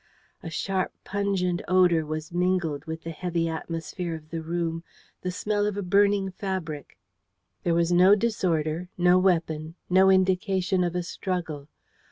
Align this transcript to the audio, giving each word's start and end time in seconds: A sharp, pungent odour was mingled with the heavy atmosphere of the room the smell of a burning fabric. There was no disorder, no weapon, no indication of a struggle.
A 0.41 0.49
sharp, 0.49 0.93
pungent 1.03 1.61
odour 1.67 2.03
was 2.07 2.31
mingled 2.33 2.85
with 2.85 3.03
the 3.03 3.11
heavy 3.11 3.47
atmosphere 3.47 4.15
of 4.15 4.31
the 4.31 4.41
room 4.41 4.83
the 5.21 5.29
smell 5.29 5.67
of 5.67 5.77
a 5.77 5.83
burning 5.83 6.31
fabric. 6.31 6.97
There 7.61 7.75
was 7.75 7.91
no 7.91 8.15
disorder, 8.15 8.89
no 8.97 9.19
weapon, 9.19 9.75
no 9.91 10.09
indication 10.09 10.83
of 10.83 10.95
a 10.95 11.03
struggle. 11.03 11.67